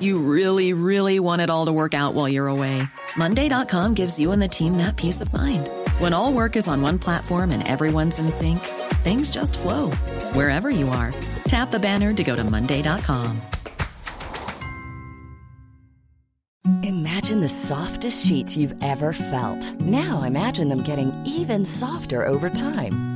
You 0.00 0.18
really, 0.18 0.72
really 0.72 1.20
want 1.20 1.40
it 1.42 1.48
all 1.48 1.66
to 1.66 1.72
work 1.72 1.94
out 1.94 2.14
while 2.14 2.28
you're 2.28 2.48
away. 2.48 2.82
Monday.com 3.16 3.94
gives 3.94 4.18
you 4.18 4.32
and 4.32 4.42
the 4.42 4.48
team 4.48 4.76
that 4.78 4.96
peace 4.96 5.20
of 5.20 5.32
mind. 5.32 5.70
When 5.98 6.12
all 6.12 6.32
work 6.32 6.56
is 6.56 6.66
on 6.66 6.82
one 6.82 6.98
platform 6.98 7.52
and 7.52 7.66
everyone's 7.66 8.18
in 8.18 8.30
sync, 8.30 8.58
things 9.04 9.30
just 9.30 9.56
flow 9.58 9.92
wherever 10.34 10.68
you 10.68 10.88
are. 10.88 11.14
Tap 11.46 11.70
the 11.70 11.78
banner 11.78 12.12
to 12.14 12.24
go 12.24 12.34
to 12.34 12.42
Monday.com. 12.42 13.40
Imagine 16.82 17.40
the 17.40 17.48
softest 17.48 18.26
sheets 18.26 18.56
you've 18.56 18.74
ever 18.82 19.12
felt. 19.12 19.80
Now 19.80 20.22
imagine 20.22 20.68
them 20.68 20.82
getting 20.82 21.12
even 21.24 21.64
softer 21.64 22.24
over 22.24 22.50
time. 22.50 23.15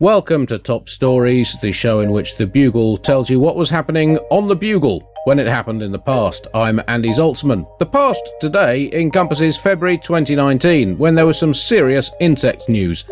Welcome 0.00 0.46
to 0.48 0.58
Top 0.58 0.88
Stories, 0.88 1.56
the 1.60 1.70
show 1.70 2.00
in 2.00 2.10
which 2.10 2.36
the 2.36 2.48
Bugle 2.48 2.98
tells 2.98 3.30
you 3.30 3.38
what 3.38 3.54
was 3.54 3.70
happening 3.70 4.18
on 4.28 4.48
the 4.48 4.56
Bugle 4.56 5.08
when 5.22 5.38
it 5.38 5.46
happened 5.46 5.82
in 5.82 5.92
the 5.92 6.00
past. 6.00 6.48
I'm 6.52 6.82
Andy 6.88 7.10
Zaltzman. 7.10 7.64
The 7.78 7.86
past 7.86 8.20
today 8.40 8.90
encompasses 8.92 9.56
February 9.56 9.98
2019, 9.98 10.98
when 10.98 11.14
there 11.14 11.26
was 11.26 11.38
some 11.38 11.54
serious 11.54 12.10
insect 12.18 12.68
news. 12.68 13.04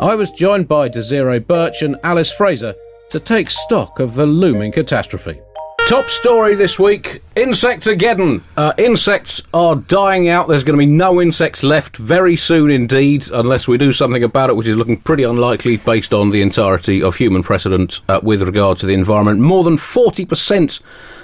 I 0.00 0.14
was 0.14 0.30
joined 0.30 0.68
by 0.68 0.88
Desiree 0.88 1.38
Burch 1.38 1.82
and 1.82 1.96
Alice 2.02 2.32
Fraser 2.32 2.74
to 3.10 3.20
take 3.20 3.50
stock 3.50 4.00
of 4.00 4.14
the 4.14 4.24
looming 4.24 4.72
catastrophe. 4.72 5.38
Top 5.86 6.08
story 6.08 6.54
this 6.54 6.78
week 6.78 7.22
Insectageddon. 7.36 8.42
Uh, 8.56 8.72
insects 8.78 9.42
are 9.52 9.76
dying 9.76 10.28
out. 10.28 10.48
There's 10.48 10.64
going 10.64 10.78
to 10.78 10.82
be 10.82 10.90
no 10.90 11.20
insects 11.20 11.62
left 11.62 11.96
very 11.96 12.36
soon 12.36 12.70
indeed, 12.70 13.28
unless 13.30 13.66
we 13.66 13.78
do 13.78 13.92
something 13.92 14.22
about 14.22 14.48
it, 14.48 14.56
which 14.56 14.66
is 14.66 14.76
looking 14.76 14.98
pretty 14.98 15.22
unlikely 15.22 15.78
based 15.78 16.14
on 16.14 16.30
the 16.30 16.40
entirety 16.40 17.02
of 17.02 17.16
human 17.16 17.42
precedent 17.42 18.00
uh, 18.08 18.20
with 18.22 18.42
regard 18.42 18.78
to 18.78 18.86
the 18.86 18.94
environment. 18.94 19.40
More 19.40 19.64
than 19.64 19.76
40% 19.76 20.80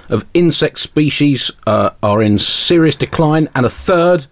of 0.08 0.26
insect 0.34 0.78
species 0.78 1.50
uh, 1.66 1.90
are 2.02 2.22
in 2.22 2.38
serious 2.38 2.96
decline, 2.96 3.48
and 3.54 3.64
a 3.64 3.70
third 3.70 4.26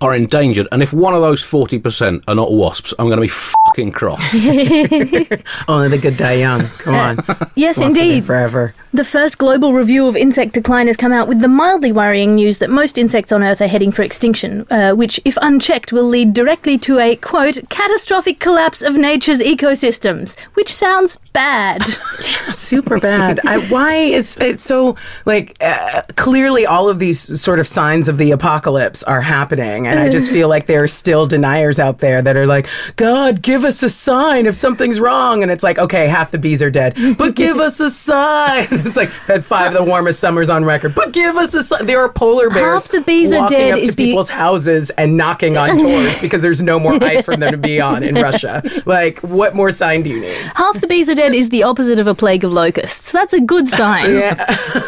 are 0.00 0.14
endangered. 0.14 0.66
And 0.72 0.82
if 0.82 0.92
one 0.92 1.14
of 1.14 1.20
those 1.20 1.42
40% 1.42 2.24
are 2.26 2.34
not 2.34 2.52
wasps, 2.52 2.94
I'm 2.98 3.06
going 3.06 3.18
to 3.18 3.22
be 3.22 3.28
fucking 3.28 3.92
cross. 3.92 4.20
Only 5.68 5.88
the 5.88 5.98
good 6.00 6.16
die 6.16 6.34
young. 6.34 6.64
Come 6.66 6.94
on. 6.94 7.16
Yes, 7.54 7.78
Wasps 7.78 7.98
indeed. 7.98 8.24
Forever. 8.24 8.74
The 8.92 9.04
first 9.04 9.38
global 9.38 9.72
review 9.72 10.08
of 10.08 10.16
insect 10.16 10.52
decline 10.52 10.88
has 10.88 10.96
come 10.96 11.12
out 11.12 11.28
with 11.28 11.38
the 11.40 11.46
mildly 11.46 11.92
worrying 11.92 12.34
news 12.34 12.58
that 12.58 12.70
most 12.70 12.98
insects 12.98 13.30
on 13.30 13.40
Earth 13.40 13.60
are 13.60 13.68
heading 13.68 13.92
for 13.92 14.02
extinction, 14.02 14.66
uh, 14.68 14.94
which, 14.94 15.20
if 15.24 15.38
unchecked, 15.40 15.92
will 15.92 16.08
lead 16.08 16.34
directly 16.34 16.76
to 16.78 16.98
a, 16.98 17.14
quote, 17.14 17.60
catastrophic 17.68 18.40
collapse 18.40 18.82
of 18.82 18.96
nature's 18.96 19.40
ecosystems, 19.40 20.36
which 20.54 20.74
sounds 20.74 21.18
bad. 21.32 21.84
Super 22.50 22.98
bad. 22.98 23.38
I, 23.46 23.58
why 23.68 23.94
is 23.94 24.36
it 24.38 24.60
so, 24.60 24.96
like, 25.24 25.56
uh, 25.60 26.02
clearly 26.16 26.66
all 26.66 26.88
of 26.88 26.98
these 26.98 27.40
sort 27.40 27.60
of 27.60 27.68
signs 27.68 28.08
of 28.08 28.18
the 28.18 28.32
apocalypse 28.32 29.04
are 29.04 29.20
happening. 29.20 29.86
And 29.86 30.00
I 30.00 30.08
just 30.08 30.32
feel 30.32 30.48
like 30.48 30.66
there 30.66 30.82
are 30.82 30.88
still 30.88 31.26
deniers 31.26 31.78
out 31.78 32.00
there 32.00 32.22
that 32.22 32.36
are 32.36 32.46
like, 32.46 32.66
God, 32.96 33.40
give 33.40 33.64
us 33.64 33.84
a 33.84 33.88
sign 33.88 34.46
if 34.46 34.56
something's 34.56 34.98
wrong. 34.98 35.44
And 35.44 35.52
it's 35.52 35.62
like, 35.62 35.78
okay, 35.78 36.08
half 36.08 36.32
the 36.32 36.38
bees 36.38 36.60
are 36.60 36.72
dead, 36.72 36.96
but 37.16 37.36
give 37.36 37.60
us 37.60 37.78
a 37.78 37.88
sign. 37.90 38.79
It's 38.90 38.96
like, 38.96 39.10
had 39.10 39.44
five 39.44 39.68
of 39.68 39.78
the 39.78 39.84
warmest 39.84 40.20
summers 40.20 40.50
on 40.50 40.64
record, 40.64 40.94
but 40.94 41.12
give 41.12 41.36
us 41.36 41.54
a 41.54 41.62
sign. 41.62 41.86
There 41.86 42.00
are 42.00 42.08
polar 42.08 42.50
bears 42.50 42.84
Half 42.84 42.92
the 42.92 43.00
bees 43.02 43.32
are 43.32 43.40
walking 43.42 43.58
dead 43.58 43.70
up 43.72 43.76
to 43.78 43.82
is 43.82 43.96
the- 43.96 44.04
people's 44.06 44.28
houses 44.28 44.90
and 44.90 45.16
knocking 45.16 45.56
on 45.56 45.76
doors 45.78 46.18
because 46.20 46.42
there's 46.42 46.62
no 46.62 46.78
more 46.80 46.94
ice 47.02 47.24
for 47.24 47.36
them 47.36 47.52
to 47.52 47.58
be 47.58 47.80
on 47.80 48.02
in 48.02 48.14
Russia. 48.16 48.62
Like, 48.86 49.18
what 49.20 49.54
more 49.54 49.70
sign 49.70 50.02
do 50.02 50.10
you 50.10 50.20
need? 50.20 50.34
Half 50.54 50.80
the 50.80 50.86
bees 50.86 51.08
are 51.08 51.14
dead 51.14 51.34
is 51.34 51.50
the 51.50 51.62
opposite 51.62 51.98
of 52.00 52.06
a 52.06 52.14
plague 52.14 52.44
of 52.44 52.52
locusts. 52.52 53.12
That's 53.12 53.34
a 53.34 53.40
good 53.40 53.68
sign. 53.80 54.12
Yeah. 54.14 54.46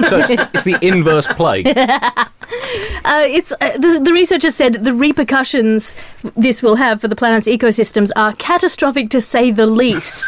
so 0.08 0.18
it's, 0.18 0.30
it's 0.54 0.64
the 0.64 0.76
inverse 0.82 1.26
plague. 1.28 1.66
Uh, 3.04 3.24
it's 3.26 3.52
uh, 3.52 3.76
the, 3.78 4.00
the 4.02 4.12
researchers 4.12 4.54
said 4.54 4.84
the 4.84 4.92
repercussions 4.94 5.94
this 6.36 6.62
will 6.62 6.76
have 6.76 7.00
for 7.00 7.08
the 7.08 7.16
planet's 7.16 7.46
ecosystems 7.46 8.10
are 8.16 8.32
catastrophic 8.34 9.08
to 9.10 9.20
say 9.20 9.50
the 9.50 9.66
least. 9.66 10.24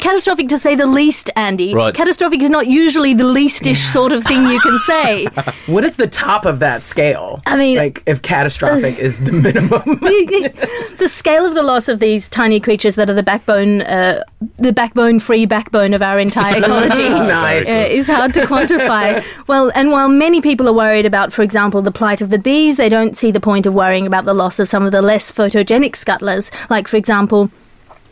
Catastrophic 0.00 0.48
to 0.48 0.58
say 0.58 0.74
the 0.74 0.86
least, 0.86 1.30
Andy. 1.36 1.74
Right. 1.74 1.94
Catastrophic 1.94 2.42
is 2.42 2.50
not 2.50 2.66
usually 2.66 3.14
the 3.14 3.24
leastish 3.24 3.80
sort 3.80 4.12
of 4.12 4.24
thing 4.24 4.46
you 4.48 4.60
can 4.60 4.78
say. 4.80 5.26
What 5.66 5.82
is 5.84 5.96
the 5.96 6.06
top 6.06 6.44
of 6.44 6.58
that 6.60 6.84
scale? 6.84 7.40
I 7.46 7.56
mean- 7.56 7.78
like 7.78 8.02
if 8.06 8.20
catastrophic 8.22 8.98
is 8.98 9.18
the 9.18 9.32
minimum. 9.32 9.82
the 10.98 11.08
scale 11.08 11.46
of 11.46 11.54
the 11.54 11.62
loss 11.62 11.88
of 11.88 12.00
these 12.00 12.28
tiny 12.28 12.60
creatures 12.60 12.96
that 12.96 13.08
are 13.08 13.14
the 13.14 13.22
backbone, 13.22 13.80
uh, 13.82 14.22
the 14.58 14.72
backbone-free 14.72 15.46
backbone 15.46 15.94
of 15.94 16.02
our 16.02 16.18
entire 16.18 16.58
ecology, 16.58 17.08
Nice. 17.08 17.68
uh, 17.68 17.88
is 17.90 18.08
hard 18.08 18.34
to 18.34 18.42
quantify. 18.42 19.24
well, 19.46 19.70
and 19.74 19.90
while 19.90 20.08
many 20.08 20.40
people 20.40 20.68
are 20.68 20.72
worried 20.74 21.06
about, 21.06 21.32
for 21.32 21.42
example, 21.42 21.80
the 21.82 21.92
plight 21.92 22.20
of 22.20 22.30
the 22.30 22.38
bees, 22.38 22.76
they 22.76 22.88
don't 22.88 23.16
see 23.16 23.30
the 23.30 23.40
point 23.40 23.64
of 23.66 23.72
worrying 23.74 24.06
about 24.06 24.24
the 24.26 24.34
loss 24.34 24.58
of 24.58 24.68
some 24.68 24.84
of 24.84 24.92
the 24.92 25.02
less 25.02 25.32
photogenic 25.32 25.96
scuttlers, 25.96 26.50
like, 26.68 26.88
for 26.88 26.96
example. 26.96 27.50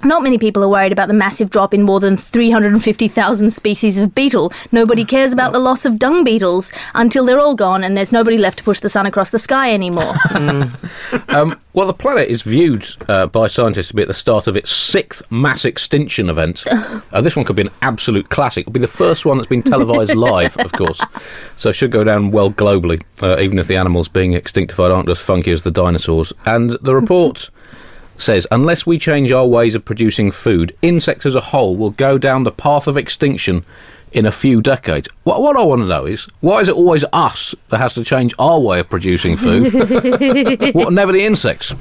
Not 0.04 0.22
many 0.22 0.36
people 0.36 0.64
are 0.64 0.68
worried 0.68 0.92
about 0.92 1.08
the 1.08 1.14
massive 1.14 1.48
drop 1.50 1.72
in 1.72 1.82
more 1.82 2.00
than 2.00 2.16
350,000 2.16 3.50
species 3.52 3.98
of 3.98 4.14
beetle. 4.14 4.52
Nobody 4.72 5.04
cares 5.04 5.32
about 5.32 5.52
the 5.52 5.60
loss 5.60 5.84
of 5.84 5.98
dung 5.98 6.24
beetles 6.24 6.72
until 6.94 7.24
they're 7.24 7.38
all 7.38 7.54
gone 7.54 7.84
and 7.84 7.96
there's 7.96 8.10
nobody 8.10 8.36
left 8.36 8.58
to 8.58 8.64
push 8.64 8.80
the 8.80 8.88
sun 8.88 9.06
across 9.06 9.30
the 9.30 9.38
sky 9.38 9.72
anymore. 9.72 10.14
Um, 11.28 11.58
well, 11.72 11.86
the 11.86 11.94
planet 11.94 12.28
is 12.28 12.42
viewed 12.42 12.86
uh, 13.08 13.26
by 13.26 13.46
scientists 13.46 13.88
to 13.88 13.94
be 13.94 14.02
at 14.02 14.08
the 14.08 14.14
start 14.14 14.46
of 14.46 14.56
its 14.56 14.70
sixth 14.70 15.22
mass 15.30 15.64
extinction 15.64 16.28
event. 16.28 16.64
Uh, 17.12 17.20
this 17.20 17.36
one 17.36 17.44
could 17.44 17.56
be 17.56 17.62
an 17.62 17.70
absolute 17.82 18.30
classic. 18.30 18.62
It'll 18.62 18.72
be 18.72 18.80
the 18.80 18.86
first 18.86 19.26
one 19.26 19.36
that's 19.36 19.48
been 19.48 19.62
televised 19.62 20.14
live, 20.16 20.56
of 20.56 20.72
course. 20.72 20.98
So 21.56 21.68
it 21.68 21.74
should 21.74 21.90
go 21.90 22.04
down 22.04 22.30
well 22.30 22.50
globally, 22.50 23.02
uh, 23.22 23.38
even 23.38 23.58
if 23.58 23.66
the 23.66 23.76
animals 23.76 24.08
being 24.08 24.32
extinctified 24.32 24.94
aren't 24.94 25.10
as 25.10 25.18
funky 25.18 25.52
as 25.52 25.62
the 25.62 25.70
dinosaurs. 25.70 26.32
And 26.46 26.70
the 26.80 26.94
report 26.94 27.50
says 28.16 28.46
unless 28.50 28.86
we 28.86 28.98
change 28.98 29.32
our 29.32 29.46
ways 29.46 29.74
of 29.74 29.84
producing 29.84 30.30
food, 30.30 30.76
insects 30.82 31.26
as 31.26 31.34
a 31.34 31.40
whole 31.40 31.76
will 31.76 31.90
go 31.90 32.18
down 32.18 32.44
the 32.44 32.52
path 32.52 32.86
of 32.86 32.96
extinction 32.96 33.64
in 34.12 34.26
a 34.26 34.32
few 34.32 34.60
decades. 34.60 35.08
What, 35.24 35.40
what 35.40 35.56
I 35.56 35.62
want 35.62 35.80
to 35.82 35.86
know 35.86 36.04
is 36.04 36.26
why 36.40 36.60
is 36.60 36.68
it 36.68 36.74
always 36.74 37.04
us 37.12 37.54
that 37.70 37.78
has 37.78 37.94
to 37.94 38.04
change 38.04 38.34
our 38.38 38.58
way 38.58 38.80
of 38.80 38.90
producing 38.90 39.36
food? 39.36 39.72
what, 40.74 40.92
never 40.92 41.12
the 41.12 41.24
insects? 41.24 41.74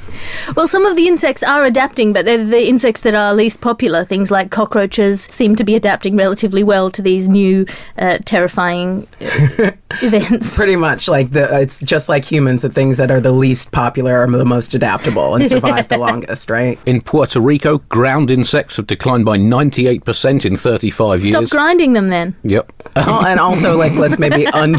well, 0.56 0.68
some 0.68 0.86
of 0.86 0.95
the 0.95 1.07
insects 1.07 1.44
are 1.44 1.66
adapting, 1.66 2.13
but 2.13 2.25
they're 2.25 2.44
the 2.44 2.68
insects 2.68 3.01
that 3.01 3.16
are 3.16 3.33
least 3.33 3.62
popular. 3.62 4.04
Things 4.04 4.31
like 4.31 4.51
cockroaches 4.51 5.24
seem 5.24 5.56
to 5.56 5.63
be 5.63 5.75
adapting 5.75 6.16
relatively 6.16 6.63
well 6.63 6.92
to 6.92 7.01
these 7.01 7.28
new 7.28 7.66
uh, 7.98 8.19
terrifying 8.25 9.07
uh, 9.19 9.72
events. 10.01 10.56
Pretty 10.56 10.75
much 10.75 11.07
like 11.07 11.31
the 11.31 11.62
it's 11.62 11.80
just 11.80 12.10
like 12.10 12.25
humans. 12.25 12.62
The 12.62 12.69
things 12.69 12.98
that 12.98 13.12
are 13.12 13.19
the 13.19 13.31
least 13.31 13.72
popular 13.72 14.19
are 14.19 14.28
the 14.30 14.45
most 14.45 14.74
adaptable 14.74 15.36
and 15.36 15.50
survive 15.50 15.88
the 15.88 15.98
longest, 16.00 16.50
right? 16.50 16.80
In 16.86 17.01
Puerto 17.01 17.42
Rico, 17.42 17.80
ground 17.89 18.31
insects 18.31 18.78
have 18.78 18.88
declined 18.88 19.25
by 19.25 19.38
98% 19.38 20.45
in 20.45 20.56
35 20.57 21.24
Stop 21.24 21.42
years. 21.42 21.50
grinding 21.50 21.94
them 21.94 22.07
then. 22.21 22.35
Yep. 22.44 22.71
Oh, 22.97 23.23
and 23.25 23.39
also 23.39 23.77
like 23.77 23.94
let's 23.94 24.19
maybe 24.19 24.45
un 24.53 24.75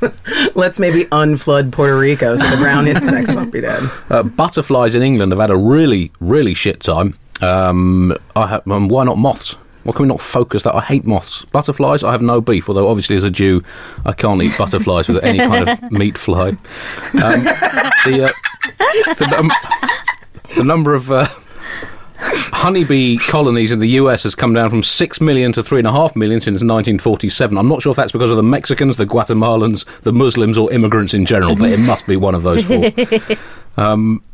let's 0.54 0.78
maybe 0.78 1.04
unflood 1.06 1.72
Puerto 1.72 1.98
Rico 1.98 2.36
so 2.36 2.48
the 2.50 2.56
brown 2.56 2.86
insects 2.86 3.32
won't 3.34 3.52
be 3.52 3.60
dead. 3.60 3.90
Uh, 4.10 4.22
butterflies 4.22 4.94
in 4.94 5.02
England 5.02 5.32
have 5.32 5.40
had 5.40 5.50
a 5.50 5.56
really, 5.56 6.12
really 6.20 6.54
shit 6.54 6.80
time. 6.80 7.18
Um, 7.40 8.16
I 8.36 8.46
ha- 8.46 8.62
um, 8.70 8.88
why 8.88 9.04
not 9.04 9.18
moths? 9.18 9.56
Why 9.84 9.92
can 9.92 10.02
we 10.02 10.08
not 10.08 10.20
focus 10.20 10.62
that? 10.64 10.74
I 10.74 10.80
hate 10.80 11.04
moths. 11.06 11.44
Butterflies, 11.46 12.04
I 12.04 12.12
have 12.12 12.20
no 12.20 12.40
beef, 12.40 12.68
although 12.68 12.88
obviously 12.88 13.16
as 13.16 13.24
a 13.24 13.30
Jew, 13.30 13.62
I 14.04 14.12
can't 14.12 14.42
eat 14.42 14.56
butterflies 14.58 15.08
with 15.08 15.24
any 15.24 15.38
kind 15.38 15.68
of 15.68 15.82
meat 15.92 16.18
fly. 16.18 16.48
Um, 16.50 17.44
the, 18.04 18.30
uh, 18.30 19.14
the, 19.14 19.26
num- 19.30 19.50
the 20.56 20.64
number 20.64 20.94
of 20.94 21.10
uh, 21.10 21.26
honeybee 22.52 23.18
colonies 23.18 23.72
in 23.72 23.78
the 23.78 23.88
US 23.90 24.22
has 24.22 24.34
come 24.34 24.52
down 24.54 24.70
from 24.70 24.82
6 24.82 25.20
million 25.20 25.52
to 25.52 25.62
3.5 25.62 26.16
million 26.16 26.40
since 26.40 26.54
1947. 26.56 27.56
I'm 27.56 27.68
not 27.68 27.82
sure 27.82 27.90
if 27.90 27.96
that's 27.96 28.12
because 28.12 28.30
of 28.30 28.36
the 28.36 28.42
Mexicans, 28.42 28.96
the 28.96 29.06
Guatemalans, 29.06 29.84
the 30.00 30.12
Muslims, 30.12 30.58
or 30.58 30.72
immigrants 30.72 31.14
in 31.14 31.24
general, 31.26 31.56
but 31.56 31.70
it 31.70 31.78
must 31.78 32.06
be 32.06 32.16
one 32.16 32.34
of 32.34 32.42
those 32.42 32.64
four. 32.64 32.90
Um, 33.76 34.24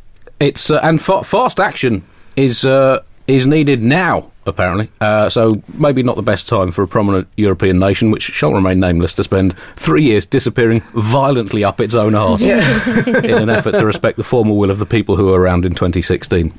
it's 0.41 0.71
uh, 0.71 0.81
and 0.83 1.03
fa- 1.03 1.23
fast 1.23 1.61
action 1.61 2.03
is 2.35 2.65
uh, 2.65 3.03
is 3.27 3.47
needed 3.47 3.83
now. 3.83 4.31
Apparently, 4.47 4.91
uh, 5.01 5.31
so 5.31 5.63
maybe 5.73 6.03
not 6.03 6.17
the 6.17 6.23
best 6.23 6.47
time 6.47 6.71
for 6.71 6.83
a 6.83 6.87
prominent 6.87 7.27
European 7.39 7.79
nation, 7.79 8.11
which 8.11 8.25
shall 8.25 8.53
remain 8.53 8.79
nameless, 8.79 9.15
to 9.15 9.25
spend 9.25 9.57
three 9.75 10.03
years 10.03 10.27
disappearing 10.27 10.81
violently 10.93 11.65
up 11.65 11.81
its 11.81 11.95
own 11.95 12.15
arse 12.15 12.43
in 13.07 13.31
an 13.39 13.49
effort 13.49 13.73
to 13.73 13.87
respect 13.87 14.19
the 14.19 14.23
formal 14.23 14.59
will 14.59 14.71
of 14.71 14.79
the 14.79 14.85
people 14.85 15.17
who 15.17 15.29
were 15.29 15.41
around 15.41 15.65
in 15.65 15.73
2016. 15.73 16.53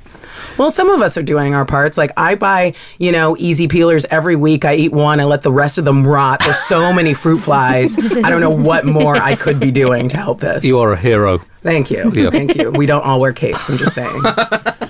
Well, 0.57 0.71
some 0.71 0.89
of 0.89 1.01
us 1.01 1.17
are 1.17 1.23
doing 1.23 1.53
our 1.53 1.65
parts. 1.65 1.97
Like 1.97 2.11
I 2.17 2.35
buy, 2.35 2.73
you 2.97 3.11
know, 3.11 3.35
easy 3.37 3.67
peelers 3.67 4.05
every 4.09 4.35
week. 4.35 4.65
I 4.65 4.75
eat 4.75 4.91
one. 4.91 5.19
I 5.19 5.25
let 5.25 5.41
the 5.41 5.51
rest 5.51 5.77
of 5.77 5.85
them 5.85 6.07
rot. 6.07 6.39
There's 6.39 6.57
so 6.57 6.93
many 6.93 7.13
fruit 7.13 7.39
flies. 7.39 7.97
I 7.97 8.29
don't 8.29 8.41
know 8.41 8.49
what 8.49 8.85
more 8.85 9.15
I 9.15 9.35
could 9.35 9.59
be 9.59 9.71
doing 9.71 10.09
to 10.09 10.17
help 10.17 10.39
this. 10.39 10.63
You 10.63 10.79
are 10.79 10.93
a 10.93 10.97
hero. 10.97 11.39
Thank 11.61 11.91
you. 11.91 12.11
Yeah. 12.13 12.29
Thank 12.29 12.55
you. 12.55 12.71
We 12.71 12.85
don't 12.85 13.03
all 13.03 13.19
wear 13.19 13.33
capes. 13.33 13.69
I'm 13.69 13.77
just 13.77 13.95
saying. 13.95 14.21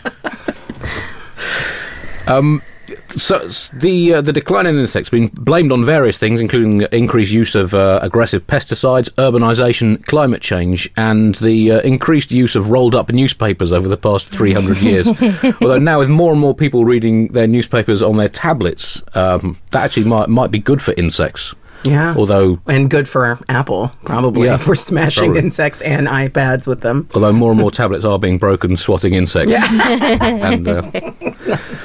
So 3.09 3.47
the 3.73 4.15
uh, 4.15 4.21
the 4.21 4.33
decline 4.33 4.67
in 4.67 4.77
insects 4.77 5.09
has 5.09 5.11
been 5.11 5.27
blamed 5.29 5.71
on 5.71 5.83
various 5.83 6.17
things, 6.17 6.39
including 6.39 6.77
the 6.77 6.95
increased 6.95 7.31
use 7.31 7.55
of 7.55 7.73
uh, 7.73 7.99
aggressive 8.01 8.45
pesticides, 8.45 9.09
urbanisation, 9.15 10.05
climate 10.05 10.41
change, 10.41 10.89
and 10.95 11.35
the 11.35 11.71
uh, 11.71 11.81
increased 11.81 12.31
use 12.31 12.55
of 12.55 12.69
rolled 12.69 12.93
up 12.93 13.11
newspapers 13.11 13.71
over 13.71 13.87
the 13.87 13.97
past 13.97 14.27
300 14.27 14.77
years. 14.77 15.07
Although 15.61 15.79
now, 15.79 15.99
with 15.99 16.09
more 16.09 16.31
and 16.31 16.39
more 16.39 16.53
people 16.53 16.85
reading 16.85 17.29
their 17.29 17.47
newspapers 17.47 18.01
on 18.01 18.17
their 18.17 18.29
tablets, 18.29 19.01
um, 19.15 19.57
that 19.71 19.83
actually 19.83 20.05
might 20.05 20.29
might 20.29 20.51
be 20.51 20.59
good 20.59 20.81
for 20.81 20.93
insects. 20.93 21.55
Yeah. 21.85 22.15
Although 22.17 22.59
and 22.67 22.89
good 22.89 23.07
for 23.07 23.39
Apple, 23.49 23.91
probably. 24.05 24.47
Yeah, 24.47 24.55
if 24.55 24.67
we're 24.67 24.75
smashing 24.75 25.25
probably. 25.31 25.41
insects 25.43 25.81
and 25.81 26.07
iPads 26.07 26.67
with 26.67 26.81
them. 26.81 27.07
although 27.13 27.33
more 27.33 27.51
and 27.51 27.59
more 27.59 27.71
tablets 27.71 28.05
are 28.05 28.19
being 28.19 28.37
broken, 28.37 28.75
swatting 28.77 29.13
insects. 29.13 29.51
Yeah. 29.51 29.65
and, 30.51 30.67
uh, 30.67 30.91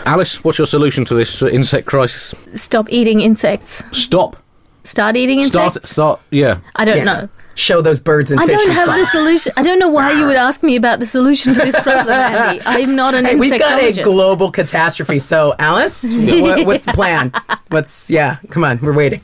Alice, 0.06 0.42
what's 0.44 0.58
your 0.58 0.66
solution 0.66 1.04
to 1.06 1.14
this 1.14 1.42
uh, 1.42 1.48
insect 1.48 1.86
crisis? 1.86 2.34
Stop 2.54 2.86
eating 2.90 3.20
insects. 3.20 3.82
Stop. 3.92 4.36
Start 4.84 5.16
eating 5.16 5.40
insects. 5.40 5.74
Start. 5.74 5.84
Start. 5.84 6.20
Yeah. 6.30 6.58
I 6.76 6.84
don't 6.84 6.98
Yeah. 6.98 7.04
know. 7.04 7.28
Show 7.56 7.82
those 7.82 8.00
birds 8.00 8.30
and 8.30 8.40
I 8.40 8.46
fishes. 8.46 8.62
don't 8.64 8.74
have 8.74 8.96
the 8.96 9.04
solution. 9.04 9.52
I 9.56 9.62
don't 9.62 9.78
know 9.78 9.90
why 9.90 10.12
you 10.12 10.24
would 10.24 10.36
ask 10.48 10.62
me 10.62 10.76
about 10.76 10.98
the 10.98 11.04
solution 11.04 11.52
to 11.52 11.60
this 11.60 11.78
problem, 11.80 12.08
Andy. 12.08 12.62
I'm 12.64 12.94
not 12.96 13.14
an 13.14 13.26
Hey, 13.26 13.34
we've 13.34 13.58
got 13.58 13.82
a 13.82 13.92
global 14.02 14.50
catastrophe. 14.50 15.18
So, 15.18 15.54
Alice, 15.58 16.14
what, 16.16 16.64
what's 16.64 16.84
the 16.86 16.92
plan? 16.92 17.32
What's 17.68 18.08
yeah? 18.08 18.38
Come 18.48 18.64
on, 18.64 18.78
we're 18.80 18.94
waiting. 18.94 19.20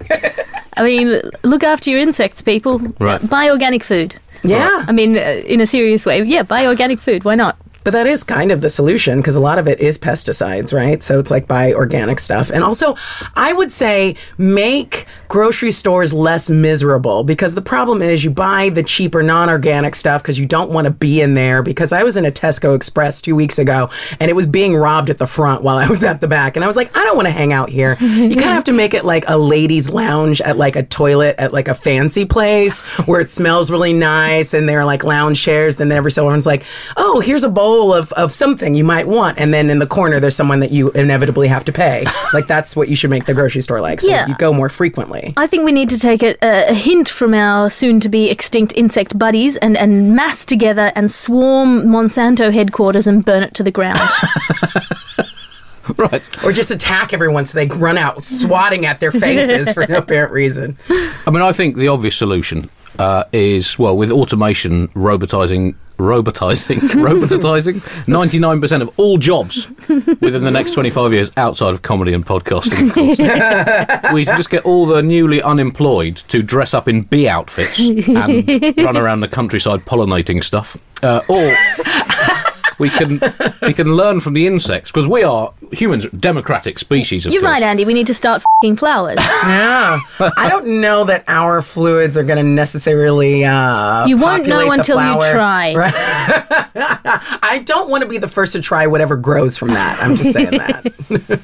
I 0.76 0.82
mean, 0.82 1.20
look 1.42 1.64
after 1.64 1.90
your 1.90 2.00
insects, 2.00 2.42
people. 2.42 2.78
Right. 3.00 3.28
Buy 3.28 3.50
organic 3.50 3.82
food. 3.82 4.16
Yeah, 4.42 4.84
I 4.86 4.92
mean, 4.92 5.16
uh, 5.16 5.42
in 5.44 5.60
a 5.60 5.66
serious 5.66 6.06
way. 6.06 6.22
Yeah, 6.22 6.42
buy 6.42 6.66
organic 6.66 7.00
food. 7.00 7.24
Why 7.24 7.34
not? 7.34 7.56
But 7.86 7.92
that 7.92 8.08
is 8.08 8.24
kind 8.24 8.50
of 8.50 8.62
the 8.62 8.68
solution 8.68 9.20
because 9.20 9.36
a 9.36 9.40
lot 9.40 9.60
of 9.60 9.68
it 9.68 9.78
is 9.78 9.96
pesticides, 9.96 10.74
right? 10.74 11.00
So 11.00 11.20
it's 11.20 11.30
like 11.30 11.46
buy 11.46 11.72
organic 11.72 12.18
stuff. 12.18 12.50
And 12.50 12.64
also, 12.64 12.96
I 13.36 13.52
would 13.52 13.70
say 13.70 14.16
make 14.38 15.06
grocery 15.28 15.70
stores 15.70 16.12
less 16.12 16.50
miserable 16.50 17.22
because 17.22 17.54
the 17.54 17.62
problem 17.62 18.02
is 18.02 18.24
you 18.24 18.30
buy 18.30 18.70
the 18.70 18.82
cheaper 18.82 19.22
non 19.22 19.48
organic 19.48 19.94
stuff 19.94 20.20
because 20.20 20.36
you 20.36 20.46
don't 20.46 20.72
want 20.72 20.86
to 20.86 20.90
be 20.90 21.20
in 21.20 21.34
there. 21.34 21.62
Because 21.62 21.92
I 21.92 22.02
was 22.02 22.16
in 22.16 22.24
a 22.24 22.32
Tesco 22.32 22.74
Express 22.74 23.22
two 23.22 23.36
weeks 23.36 23.56
ago 23.56 23.88
and 24.18 24.32
it 24.32 24.34
was 24.34 24.48
being 24.48 24.74
robbed 24.74 25.08
at 25.08 25.18
the 25.18 25.28
front 25.28 25.62
while 25.62 25.76
I 25.76 25.86
was 25.86 26.02
at 26.02 26.20
the 26.20 26.26
back. 26.26 26.56
And 26.56 26.64
I 26.64 26.66
was 26.66 26.76
like, 26.76 26.90
I 26.96 27.04
don't 27.04 27.14
want 27.14 27.26
to 27.26 27.32
hang 27.32 27.52
out 27.52 27.68
here. 27.68 27.96
You 28.00 28.34
kind 28.34 28.48
of 28.48 28.54
have 28.54 28.64
to 28.64 28.72
make 28.72 28.94
it 28.94 29.04
like 29.04 29.28
a 29.28 29.38
ladies' 29.38 29.88
lounge 29.88 30.40
at 30.40 30.56
like 30.56 30.74
a 30.74 30.82
toilet 30.82 31.36
at 31.38 31.52
like 31.52 31.68
a 31.68 31.74
fancy 31.76 32.24
place 32.24 32.80
where 33.06 33.20
it 33.20 33.30
smells 33.30 33.70
really 33.70 33.92
nice 33.92 34.54
and 34.54 34.68
there 34.68 34.80
are 34.80 34.84
like 34.84 35.04
lounge 35.04 35.40
chairs. 35.40 35.76
Then 35.76 35.92
every 35.92 36.10
so 36.10 36.26
often's 36.26 36.46
like, 36.46 36.64
oh, 36.96 37.20
here's 37.20 37.44
a 37.44 37.48
bowl 37.48 37.75
of, 37.92 38.12
of 38.14 38.34
something 38.34 38.74
you 38.74 38.84
might 38.84 39.06
want. 39.06 39.38
And 39.38 39.52
then 39.54 39.70
in 39.70 39.78
the 39.78 39.86
corner, 39.86 40.18
there's 40.20 40.36
someone 40.36 40.60
that 40.60 40.70
you 40.70 40.90
inevitably 40.92 41.48
have 41.48 41.64
to 41.64 41.72
pay. 41.72 42.04
like 42.32 42.46
that's 42.46 42.74
what 42.76 42.88
you 42.88 42.96
should 42.96 43.10
make 43.10 43.24
the 43.26 43.34
grocery 43.34 43.60
store 43.62 43.80
like. 43.80 44.00
So 44.00 44.08
Yeah. 44.08 44.26
you 44.26 44.34
go 44.38 44.52
more 44.52 44.68
frequently. 44.68 45.32
I 45.36 45.46
think 45.46 45.64
we 45.64 45.72
need 45.72 45.90
to 45.90 45.98
take 45.98 46.22
a, 46.22 46.36
a 46.42 46.74
hint 46.74 47.08
from 47.08 47.34
our 47.34 47.70
soon 47.70 48.00
to 48.00 48.08
be 48.08 48.30
extinct 48.30 48.72
insect 48.76 49.18
buddies 49.18 49.56
and, 49.58 49.76
and 49.76 50.14
mass 50.16 50.44
together 50.44 50.92
and 50.94 51.10
swarm 51.10 51.82
Monsanto 51.84 52.52
headquarters 52.52 53.06
and 53.06 53.24
burn 53.24 53.42
it 53.42 53.54
to 53.54 53.62
the 53.62 53.70
ground. 53.70 54.00
Right. 55.96 56.44
Or 56.44 56.50
just 56.50 56.72
attack 56.72 57.12
everyone 57.12 57.46
so 57.46 57.56
they 57.56 57.68
run 57.68 57.96
out 57.96 58.24
swatting 58.24 58.86
at 58.86 58.98
their 58.98 59.12
faces 59.12 59.72
for 59.72 59.86
no 59.86 59.98
apparent 59.98 60.32
reason. 60.32 60.76
I 60.90 61.30
mean, 61.30 61.42
I 61.42 61.52
think 61.52 61.76
the 61.76 61.86
obvious 61.86 62.16
solution 62.16 62.68
uh, 62.98 63.24
is 63.32 63.78
well, 63.78 63.96
with 63.96 64.10
automation, 64.10 64.88
robotizing, 64.88 65.74
robotizing, 65.98 66.78
robotizing 66.90 68.06
ninety 68.08 68.38
nine 68.38 68.60
percent 68.60 68.82
of 68.82 68.90
all 68.98 69.18
jobs 69.18 69.68
within 69.88 70.44
the 70.44 70.50
next 70.50 70.74
twenty 70.74 70.90
five 70.90 71.12
years 71.12 71.30
outside 71.36 71.72
of 71.72 71.82
comedy 71.82 72.12
and 72.12 72.24
podcasting. 72.26 72.88
Of 72.88 72.94
course. 72.94 74.12
we 74.14 74.24
should 74.24 74.36
just 74.36 74.50
get 74.50 74.64
all 74.64 74.86
the 74.86 75.02
newly 75.02 75.42
unemployed 75.42 76.16
to 76.28 76.42
dress 76.42 76.74
up 76.74 76.88
in 76.88 77.02
bee 77.02 77.28
outfits 77.28 77.78
and 77.80 78.48
run 78.78 78.96
around 78.96 79.20
the 79.20 79.28
countryside 79.28 79.84
pollinating 79.84 80.42
stuff, 80.42 80.76
uh, 81.02 81.22
or. 81.28 81.54
We 82.78 82.90
can 82.90 83.20
we 83.62 83.72
can 83.72 83.94
learn 83.94 84.20
from 84.20 84.34
the 84.34 84.46
insects 84.46 84.90
because 84.90 85.08
we 85.08 85.22
are 85.22 85.50
humans, 85.72 86.06
democratic 86.18 86.78
species. 86.78 87.24
Of 87.24 87.32
You're 87.32 87.40
course. 87.40 87.52
right, 87.52 87.62
Andy. 87.62 87.86
We 87.86 87.94
need 87.94 88.06
to 88.08 88.12
start 88.12 88.42
fing 88.42 88.45
flowers. 88.76 89.16
Yeah. 89.18 90.00
I 90.18 90.48
don't 90.48 90.80
know 90.80 91.04
that 91.04 91.24
our 91.28 91.60
fluids 91.60 92.16
are 92.16 92.22
going 92.22 92.38
to 92.38 92.42
necessarily. 92.42 93.44
Uh, 93.44 94.06
You 94.06 94.16
won't 94.16 94.46
know 94.46 94.66
populate 94.66 94.66
the 94.68 94.72
until 94.80 94.96
you 94.96 95.20
flower. 95.20 95.32
try. 95.34 95.74
I 97.42 97.62
don't 97.66 97.90
want 97.90 98.02
to 98.02 98.08
be 98.08 98.16
the 98.16 98.28
first 98.28 98.54
to 98.54 98.60
try 98.60 98.86
whatever 98.86 99.14
grows 99.16 99.58
from 99.58 99.68
that. 99.68 100.02
I'm 100.02 100.16
just 100.16 100.32
saying 100.32 100.50
that. 100.52 101.40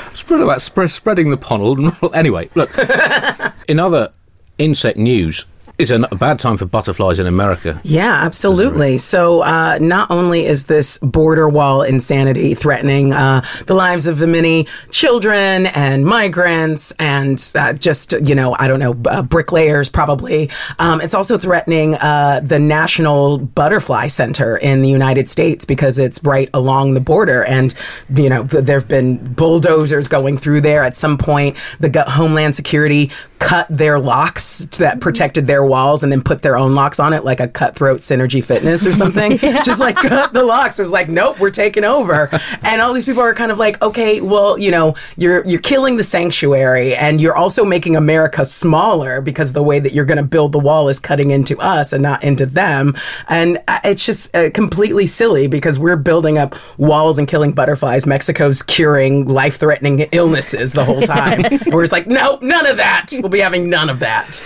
spread 0.14 0.40
about 0.40 0.60
spread, 0.60 0.90
spreading 0.90 1.30
the 1.30 1.36
pollen. 1.36 1.92
anyway, 2.12 2.50
look. 2.56 2.70
in 3.68 3.78
other 3.78 4.10
insect 4.58 4.98
news, 4.98 5.44
is 5.78 5.90
a 5.90 5.98
bad 5.98 6.38
time 6.38 6.56
for 6.56 6.64
butterflies 6.64 7.18
in 7.18 7.26
America. 7.26 7.80
Yeah, 7.84 8.12
absolutely. 8.12 8.96
So, 8.96 9.42
uh, 9.42 9.78
not 9.80 10.10
only 10.10 10.46
is 10.46 10.64
this 10.64 10.98
border 10.98 11.48
wall 11.48 11.82
insanity 11.82 12.54
threatening 12.54 13.12
uh, 13.12 13.44
the 13.66 13.74
lives 13.74 14.06
of 14.06 14.18
the 14.18 14.26
many 14.26 14.66
children 14.90 15.66
and 15.66 16.06
migrants 16.06 16.92
and 16.98 17.42
uh, 17.54 17.74
just, 17.74 18.12
you 18.12 18.34
know, 18.34 18.56
I 18.58 18.68
don't 18.68 18.80
know, 18.80 18.96
uh, 19.06 19.22
bricklayers 19.22 19.90
probably, 19.90 20.50
um, 20.78 21.00
it's 21.00 21.14
also 21.14 21.36
threatening 21.36 21.96
uh, 21.96 22.40
the 22.42 22.58
National 22.58 23.38
Butterfly 23.38 24.06
Center 24.06 24.56
in 24.56 24.80
the 24.80 24.88
United 24.88 25.28
States 25.28 25.66
because 25.66 25.98
it's 25.98 26.22
right 26.24 26.48
along 26.54 26.94
the 26.94 27.00
border. 27.00 27.44
And, 27.44 27.74
you 28.14 28.30
know, 28.30 28.44
there 28.44 28.80
have 28.80 28.88
been 28.88 29.18
bulldozers 29.34 30.08
going 30.08 30.38
through 30.38 30.62
there. 30.62 30.84
At 30.84 30.96
some 30.96 31.18
point, 31.18 31.56
the 31.80 32.04
Homeland 32.08 32.56
Security 32.56 33.10
cut 33.38 33.66
their 33.70 33.98
locks 33.98 34.64
that 34.78 35.00
protected 35.00 35.46
their 35.46 35.64
walls 35.64 36.02
and 36.02 36.10
then 36.10 36.22
put 36.22 36.42
their 36.42 36.56
own 36.56 36.74
locks 36.74 36.98
on 36.98 37.12
it, 37.12 37.24
like 37.24 37.40
a 37.40 37.48
cutthroat 37.48 38.00
synergy 38.00 38.42
fitness 38.42 38.86
or 38.86 38.92
something. 38.92 39.38
yeah. 39.42 39.62
Just 39.62 39.80
like 39.80 39.96
cut 39.96 40.32
the 40.32 40.42
locks. 40.42 40.78
It 40.78 40.82
was 40.82 40.90
like, 40.90 41.08
nope, 41.08 41.38
we're 41.38 41.50
taking 41.50 41.84
over. 41.84 42.28
and 42.62 42.80
all 42.80 42.92
these 42.92 43.04
people 43.04 43.22
are 43.22 43.34
kind 43.34 43.50
of 43.50 43.58
like, 43.58 43.80
okay, 43.82 44.20
well, 44.20 44.58
you 44.58 44.70
know, 44.70 44.94
you're 45.16 45.44
you're 45.46 45.60
killing 45.60 45.96
the 45.96 46.04
sanctuary 46.04 46.94
and 46.94 47.20
you're 47.20 47.36
also 47.36 47.64
making 47.64 47.96
America 47.96 48.44
smaller 48.44 49.20
because 49.20 49.52
the 49.52 49.62
way 49.62 49.78
that 49.78 49.92
you're 49.92 50.04
going 50.04 50.16
to 50.16 50.24
build 50.24 50.52
the 50.52 50.58
wall 50.58 50.88
is 50.88 50.98
cutting 50.98 51.30
into 51.30 51.58
us 51.58 51.92
and 51.92 52.02
not 52.02 52.22
into 52.24 52.46
them. 52.46 52.96
And 53.28 53.58
uh, 53.68 53.80
it's 53.84 54.04
just 54.04 54.34
uh, 54.34 54.50
completely 54.50 55.06
silly 55.06 55.46
because 55.46 55.78
we're 55.78 55.96
building 55.96 56.38
up 56.38 56.54
walls 56.78 57.18
and 57.18 57.28
killing 57.28 57.52
butterflies. 57.52 58.06
Mexico's 58.06 58.62
curing 58.62 59.26
life 59.26 59.58
threatening 59.58 60.00
illnesses 60.12 60.72
the 60.72 60.84
whole 60.84 61.02
time. 61.02 61.44
and 61.44 61.74
we're 61.74 61.82
just 61.82 61.92
like, 61.92 62.06
nope, 62.06 62.42
none 62.42 62.66
of 62.66 62.76
that. 62.76 63.06
We'll 63.26 63.32
be 63.32 63.40
having 63.40 63.68
none 63.68 63.90
of 63.90 63.98
that. 63.98 64.40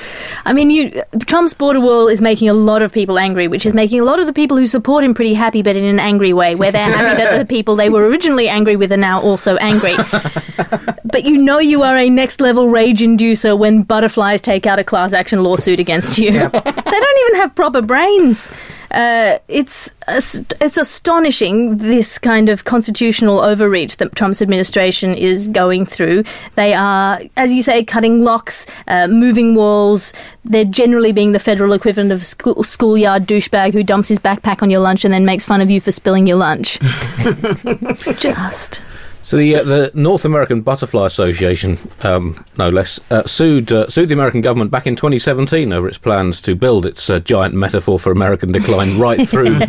I 0.47 0.55
mean, 0.55 0.71
you 0.71 1.03
Trump's 1.27 1.53
border 1.53 1.81
wall 1.81 2.09
is 2.09 2.23
making 2.23 2.49
a 2.49 2.55
lot 2.55 2.81
of 2.81 2.91
people 2.93 3.19
angry, 3.19 3.47
which 3.47 3.67
is 3.67 3.75
making 3.75 4.01
a 4.01 4.05
lot 4.05 4.19
of 4.21 4.27
the 4.27 4.33
people 4.33 4.57
who 4.57 4.67
support 4.67 5.05
him 5.05 5.13
pretty 5.13 5.35
happy, 5.35 5.61
but 5.61 5.77
in 5.77 5.85
an 5.85 6.01
angry 6.01 6.33
way, 6.33 6.55
where 6.55 6.73
they're 6.73 6.91
happy 6.91 7.23
that 7.23 7.39
the 7.39 7.45
people 7.55 7.77
they 7.77 7.91
were 7.91 8.09
originally 8.09 8.49
angry 8.49 8.77
with 8.77 8.91
are 8.91 8.97
now 8.97 9.21
also 9.21 9.57
angry. 9.57 9.97
but 11.05 11.27
you 11.27 11.37
know 11.37 11.59
you 11.59 11.83
are 11.83 11.95
a 11.95 12.09
next 12.09 12.41
level 12.41 12.71
rage 12.71 13.01
inducer 13.01 13.59
when 13.59 13.83
butterflies 13.83 14.41
take 14.41 14.67
out 14.67 14.79
a 14.79 14.85
class 14.85 15.13
action 15.13 15.43
lawsuit 15.43 15.79
against 15.79 16.19
you. 16.19 16.31
Yep. 16.31 16.87
They 17.31 17.37
don't 17.37 17.37
even 17.37 17.41
have 17.41 17.55
proper 17.55 17.83
brains. 17.83 18.51
Uh, 18.91 19.39
it's 19.47 19.93
it's 20.09 20.77
astonishing 20.77 21.79
this 21.79 22.19
kind 22.19 22.49
of 22.49 22.65
constitutional 22.65 23.41
overreach 23.41 23.99
that 23.99 24.15
Trump's 24.17 24.43
administration 24.43 25.15
is 25.15 25.49
going 25.49 25.87
through. 25.87 26.25
They 26.57 26.75
are, 26.75 27.21
as 27.37 27.53
you 27.53 27.63
say, 27.63 27.85
cutting 27.85 28.23
locks, 28.23 28.67
uh, 28.89 29.07
moving 29.07 29.55
walls. 29.55 30.13
They're 30.45 30.65
generally 30.65 31.13
being 31.13 31.33
the 31.33 31.39
federal 31.39 31.73
equivalent 31.73 32.11
of 32.11 32.23
a 32.23 32.25
school, 32.25 32.65
schoolyard 32.65 33.27
douchebag 33.27 33.73
who 33.73 33.85
dumps 33.85 34.09
his 34.09 34.19
backpack 34.19 34.63
on 34.63 34.71
your 34.71 34.81
lunch 34.81 35.05
and 35.05 35.15
then 35.15 35.25
makes 35.25 35.45
fun 35.45 35.61
of 35.61 35.71
you 35.71 35.81
for 35.81 35.93
spilling 35.93 36.27
your 36.27 36.39
lunch. 36.39 36.81
Just. 38.19 38.83
So 39.23 39.37
the 39.37 39.57
uh, 39.57 39.63
the 39.65 39.91
North 39.95 40.25
American 40.25 40.63
Butterfly 40.63 41.07
Association, 41.07 41.79
um, 42.03 42.45
no 42.57 42.71
less, 42.71 42.99
uh, 43.11 43.25
sued 43.27 43.71
uh, 43.71 43.89
sued 43.89 44.09
the 44.09 44.15
American 44.15 44.41
government 44.41 44.71
back 44.71 44.87
in 44.87 44.97
2017 44.97 45.73
over 45.73 45.87
its 45.89 45.99
plans 45.99 46.41
to 46.43 46.55
build 46.57 46.87
its 46.87 47.09
uh, 47.11 47.19
giant 47.19 47.55
metaphor 47.55 47.99
for 47.99 48.11
American 48.11 48.51
decline 48.51 48.99
right 48.99 49.29
through. 49.29 49.61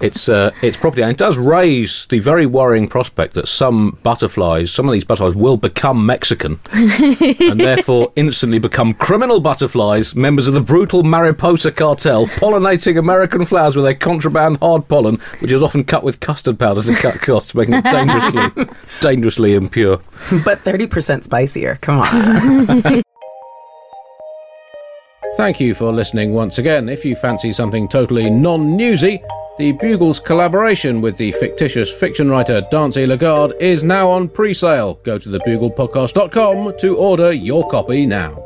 Its 0.00 0.28
uh, 0.28 0.50
its 0.62 0.76
property, 0.76 1.02
and 1.02 1.10
it 1.10 1.18
does 1.18 1.36
raise 1.36 2.06
the 2.06 2.18
very 2.20 2.46
worrying 2.46 2.88
prospect 2.88 3.34
that 3.34 3.48
some 3.48 3.98
butterflies, 4.02 4.72
some 4.72 4.88
of 4.88 4.92
these 4.92 5.04
butterflies, 5.04 5.36
will 5.36 5.56
become 5.58 6.06
Mexican 6.06 6.58
and 6.72 7.60
therefore 7.60 8.12
instantly 8.16 8.58
become 8.58 8.94
criminal 8.94 9.40
butterflies, 9.40 10.14
members 10.14 10.48
of 10.48 10.54
the 10.54 10.60
brutal 10.60 11.02
Mariposa 11.02 11.70
cartel, 11.70 12.26
pollinating 12.26 12.98
American 12.98 13.44
flowers 13.44 13.76
with 13.76 13.84
their 13.84 13.94
contraband 13.94 14.56
hard 14.58 14.88
pollen, 14.88 15.16
which 15.40 15.52
is 15.52 15.62
often 15.62 15.84
cut 15.84 16.02
with 16.02 16.20
custard 16.20 16.58
powder 16.58 16.82
to 16.82 16.94
cut 16.94 17.20
costs, 17.20 17.54
making 17.54 17.74
it 17.74 17.84
dangerously 17.84 18.64
dangerously 19.00 19.54
impure. 19.54 19.96
but 20.44 20.62
30% 20.64 21.24
spicier. 21.24 21.78
Come 21.80 22.00
on. 22.00 23.02
Thank 25.36 25.60
you 25.60 25.74
for 25.74 25.92
listening 25.92 26.32
once 26.32 26.56
again. 26.56 26.88
If 26.88 27.04
you 27.04 27.14
fancy 27.14 27.52
something 27.52 27.88
totally 27.88 28.30
non 28.30 28.74
newsy, 28.74 29.22
the 29.58 29.72
Bugle's 29.72 30.18
collaboration 30.18 31.02
with 31.02 31.18
the 31.18 31.30
fictitious 31.32 31.90
fiction 31.90 32.30
writer 32.30 32.62
Dancy 32.70 33.04
Lagarde 33.06 33.54
is 33.60 33.84
now 33.84 34.08
on 34.08 34.28
pre 34.28 34.54
sale. 34.54 34.94
Go 35.02 35.18
to 35.18 35.28
thebuglepodcast.com 35.28 36.78
to 36.78 36.96
order 36.96 37.32
your 37.32 37.68
copy 37.70 38.06
now. 38.06 38.45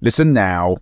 Listen 0.00 0.32
now. 0.32 0.76